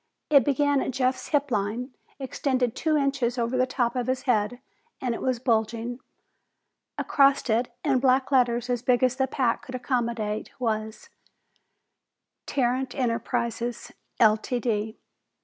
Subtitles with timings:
[0.31, 4.59] It began at Jeff's hip line, extended two inches over the top of his head,
[4.99, 5.99] and it was bulging.
[6.97, 11.09] Across it, in black letters as big as the pack would accommodate, was:
[12.47, 14.95] TARRANT ENTERPRISES Ltd.